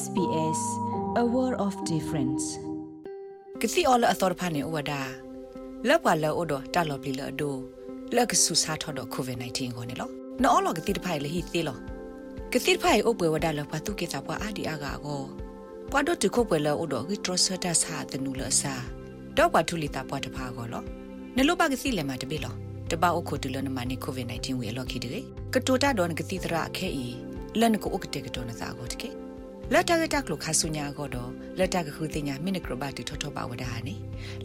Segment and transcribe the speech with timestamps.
[0.00, 0.60] SBS
[1.22, 2.44] a world of difference
[3.60, 5.02] ကစီအော်လအသော်ဖာနေဝဒါ
[5.88, 7.56] လောက်ပါလောအိုဒတာလော်ပလီလောဒို
[8.16, 10.08] လက်ကဆူစာထော်တော့ကိုဗစ် -19 ကိုနေလော
[10.42, 11.78] နော်လောကတိတဖိုင်လေဟီသေးလော
[12.52, 15.22] ကတိတဖိုင်အိုပွဲဝဒါလောပါတုကေတာပွားအာဒီအာဂါကို
[15.90, 18.74] ပွားတော့တခုပွဲလောအိုဒဂီထရဆတာစာတနူလဆာ
[19.36, 20.82] တော့ပွားထူလီတာပွားတဖာကိုလော
[21.36, 22.54] နလိုပါကစီလေမှာတပိလော
[22.90, 25.20] တပအိုခိုတူလနမနီကိုဗစ် -19 ဝေလော်ခီတေ
[25.54, 27.06] ကတိုတာတော့ကတိတရာခဲဤ
[27.60, 29.21] လန်ကိုဥကတေကတော်နစာကိုတကေ
[29.74, 33.94] လက်တကတကလခဆုညာကတော့လက်တကခုတင်ညာမိနကရဘတီထောထောပါဝဒါနေ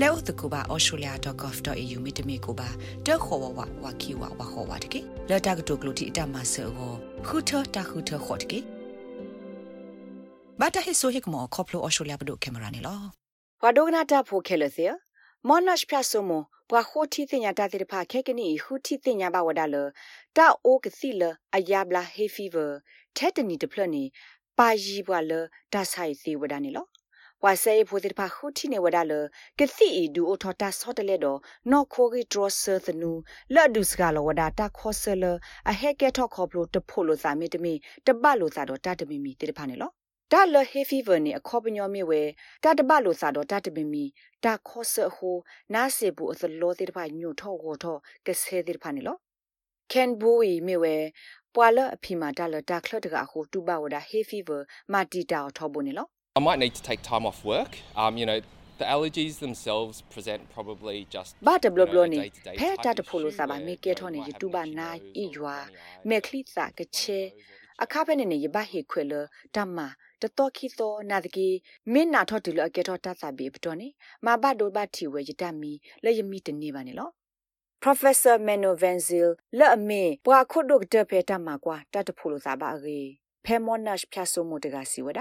[0.00, 2.68] လဲဥတကူပါ australia.gov.au မိတမီကိုပါ
[3.06, 5.00] တက်ခေါ်ဝဝဝကီဝဝခေါ်ဝတကေ
[5.30, 6.68] လက်တကတုကလူတီအတမဆော
[7.26, 8.60] ခုထတခုထခေါ်တကေ
[10.60, 13.00] ဘာတဟိဆိုဟိကမောခေါပလို australia ဘဒုကင်မရာနေလော
[13.62, 14.84] ဝါဒိုဂနာတာဖိုခဲလစီ
[15.48, 16.30] မောနရှ်ဖျာဆိုမ
[16.70, 19.76] ဘွာခိုတီတင်ညာတာတိဖာခဲကနီဟူတီတင်ညာဘဝဒါလ
[20.36, 21.22] တာအိုကစီလ
[21.56, 22.66] အယာဘလာဟေဖီဗာ
[23.18, 24.04] တက်တနီတဖလနီ
[24.58, 25.32] ပါရီဘွာလ
[25.72, 26.86] ဒါဆိုင်စီဝဒနီလော
[27.44, 29.12] ဝါဆေဖိုတိဖာခုတီနေဝဒါလ
[29.58, 31.38] ကစီအီဒူအိုထတာဆော့တလက်တော့
[31.70, 33.10] နော့ခိုဂီဒရောဆာသနူ
[33.54, 35.24] လတ်ဒုစကလဝဒါတာခောဆလ
[35.70, 37.74] အဟက်ကဲထော့ခေါပလိုတဖို့လိုစာမီတမီ
[38.06, 39.90] တပတ်လိုစာတော့တတမီမီတိတဖာနေလော
[40.32, 42.22] တာလဟေဖီဗာနီအခေါပညောမီဝဲ
[42.64, 44.04] တာတပတ်လိုစာတော့တတမီမီ
[44.44, 45.36] တာခောဆဟို
[45.74, 49.16] နာစေဘူးအသလောတိတဖာညိုထော့ဟောထော့ကဆဲတိတဖာနေလော
[49.92, 50.94] ကန်ဘူဝီမီဝဲ
[51.56, 54.58] ပွာလအဖီမာတာလတာခလတ်တကအခုတူဘဝဒါဟေဖီဗာ
[54.92, 58.38] မာတီတာထောဘုန်နော် I might need to take time off work um you know
[58.80, 62.18] the allergies themselves present probably just ဘာတဘလဘလနေ
[62.60, 65.56] ဖဲတာတဖိုလိုစာပါမေကေထောနေယူတူဘနာအီယွာ
[66.08, 67.20] မေခလိစာကချေ
[67.82, 69.14] အခါဖဲနေနေရဘဟေခွေလ
[69.56, 69.78] တမ
[70.22, 71.48] တတော်ခိသောနာတကေ
[71.92, 73.88] မင်းနာထော့တူလအကေထောတတ်စာဘေပတော်နေ
[74.26, 75.72] မဘဒိုဘတီဝဲယတမီ
[76.04, 77.10] လက်ယမီတနေပါနေလော
[77.84, 79.28] Professor Menno Venzil
[79.58, 83.00] လက်အမေဘွာခုဒုတ်တဖေတမကွာတတ်တဖို့လို့သာပါရေ
[83.44, 85.20] ဖဲမောနတ်ဖြတ်ဆိုမှုတကစီဝဒ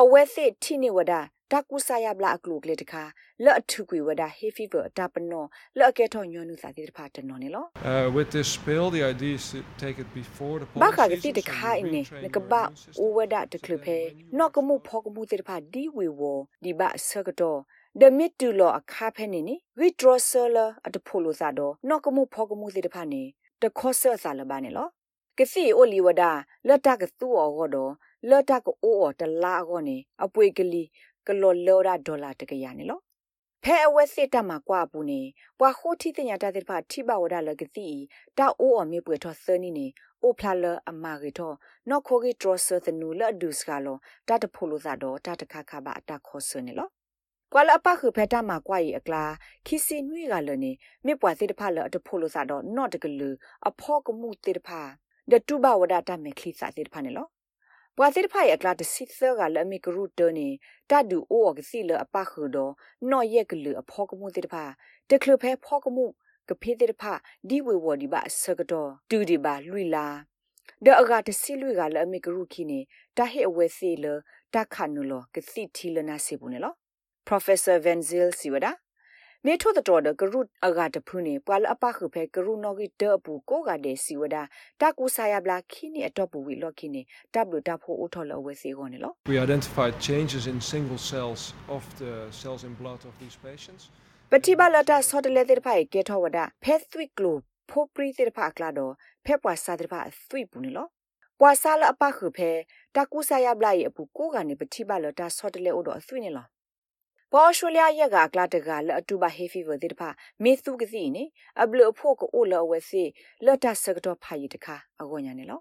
[0.00, 1.12] အဝဲစစ်ထိနေဝဒ
[1.52, 3.02] တကုဆာယဘလာအကလုကလေတခါ
[3.44, 5.44] လက်အထုကွေဝဒဟေဖီဗာတပနော
[5.78, 11.12] လက်အကဲထောညွန်းနုစာတိတဖာတနော်နေလော Uh, with this spill, the idea is to take it before the ဘာ pollen ခါက
[11.12, 13.98] season, တိတ so ခါ you အင်းနေ retrain န your ကဘာ immune system အိုဝဒတကလဖဲ
[14.38, 16.22] နော့ကမှုဖောကမှုတိတဖာဒီဝေဝ
[16.64, 17.60] ဒီဘဆကတော့
[18.00, 23.22] ဒမစ်တူလောအခါဖဲနေနေဝီဒရဆလာအတဖိုလိုစာတော့နော့ကမှုဖောကမှုတိတဖာနေ
[23.62, 24.88] တခောဆဆာလဘာနေလော
[25.38, 26.22] ကစီအိုလီဝဒ
[26.68, 27.92] လက်တကသူ့အော်တော့
[28.28, 30.88] လက်တကအိုးအော်တလာအော်နေအပွေကလေး
[31.26, 33.00] ကလောလောရဒေါ်လာတကရနေလော
[33.64, 35.20] ဖဲအဝဲစစ်တမှာကွာပူနေ
[35.58, 37.88] ပွာခိုတီတင်ညာတတဲ့ဖာထိဘဝဒလကတိ
[38.38, 39.86] တာအိုးအော်မြေပွေထောဆနီနေ
[40.22, 41.52] အိုဖလာလအမာရီထော
[41.88, 43.96] နော့ခိုဂီဒရဆသနူလဒုစကလော
[44.28, 46.88] တတဖိုလိုသာတော့တတခခဘာအတခောဆနေလော
[47.52, 49.24] ကွာလအပခုဖဲတမှာကွာရီအကလာ
[49.66, 50.72] ခီစီနွေကလနေ
[51.04, 53.30] မြေပွာစစ်တဖလအတဖိုလိုသာတော့နော့တကလူ
[53.68, 54.80] အဖောကမှုတေတဖာ
[55.30, 57.26] ဒတူဘဝဒတမေခလိစာတေတဖာနေလော
[57.96, 60.48] ပွာစစ်တဖာရဲ့အကလာတစစ်သကလအမီကရုတနေ
[60.90, 62.72] တဒူအိုကစီလအပခုတော့
[63.10, 64.64] နော့ရက်ကလူအဖောကမှုတေတဖာ
[65.10, 66.04] တကလဖဲဖောကမှု
[66.48, 67.12] ကဖေးတေတဖာ
[67.48, 70.06] ဒီဝေဝဒီပါဆကတော့တူဒီပါလွိလာ
[70.84, 72.80] ဒေအဂါတစီလွေကလည်းအမေကရုခိနေ
[73.16, 74.06] တာဟေအဝဲစီလ
[74.54, 76.74] တာခနုလကစီတီလနာစီဘူးနေလော
[77.28, 78.72] Professor Venzil Siwada
[79.46, 84.36] မေထိုတတော်ဒဂရုအဂါတဖုန်ပွာလအပခုဖဲဂရုနောဂီဒပူကိုကတဲ့စီဝဒ
[84.80, 87.02] တာကူဆာယဘလာခိနီအတော့ပူဝီလော့ခိနီ
[87.34, 91.42] တပ်လူတပ်ဖို့အထော်လောဝဲစီကောနေလော We identified changes in single cells
[91.76, 93.82] of the cells in blood of these patients.
[94.32, 97.36] ပတိဘလတာဆော့တလေတဲ့ဖိုင်ကေထောဝဒဖဲသွိကလို
[97.70, 98.92] ဖိုပရီတဲ့ဖာကလာတော့
[99.24, 100.00] ဖဲပွာစာတဲ့ဖာ
[100.30, 100.86] သွိပူနေလော
[101.40, 102.50] ပွာစာလအပခုဖဲ
[102.96, 106.46] တာကူဆာယဘလာရဲ့အပူကိုကနေပတိဘလတာဆော့တလေအိုတော့သွိနေလော
[107.32, 110.08] ပေါ်ရှူလျာရက်ကကလာတကလအတူပါဟေဖီဝတဲ့ဖာ
[110.42, 111.24] မေသူကစီနေ
[111.62, 113.02] အဘလဖို့ကိုအိုလောဝဲစီ
[113.44, 115.60] လတ်တဆကတော့ဖာရီတခါအကောညာနေလော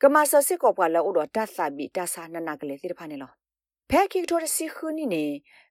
[0.00, 3.32] ကမဆစစ်ကောပွာလောအိုတော့တတ်စာဘီတဆာနနာကလေးတဲ့ဖာနေလော
[3.90, 5.24] ဖဲခိတိုရစီခူနီနေ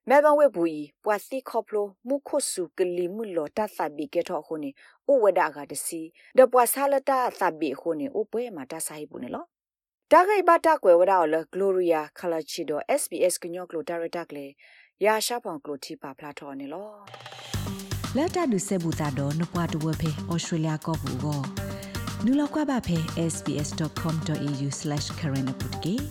[0.08, 4.70] မဲဘဝဲဘူးီပွာစီခေါပလိုမုခုစုကလီမူလောတတ်စာဘီကေထောခုနေ
[5.08, 6.00] အိုဝဒကတစီ
[6.38, 9.44] ဒပွာဆာလတာစာဘီခုနေအိုပွဲမှာတဆာဟိဘူးနေလော
[10.12, 14.46] တာဂိဘတာကွယ်ဝဒါလဂလိုရီယာခလာချီဒို SBS ကညော့ကလိုဒါရတာကလေ
[15.04, 16.88] ရာရှာပောင်ကလိုတီပါဖလာထော်နေလော
[18.16, 21.40] လက်တဒုစေဘူတာတော့နပွားတဝဖေဩစတြေးလျကောဘူကို
[22.24, 22.96] နူလောက်ကွာပါဖေ
[23.32, 26.06] sbs.com.au/current update